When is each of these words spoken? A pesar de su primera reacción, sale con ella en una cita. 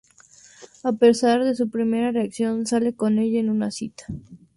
A 0.83 0.93
pesar 0.93 1.43
de 1.43 1.53
su 1.53 1.69
primera 1.69 2.11
reacción, 2.11 2.65
sale 2.65 2.95
con 2.95 3.19
ella 3.19 3.39
en 3.39 3.51
una 3.51 3.69
cita. 3.69 4.05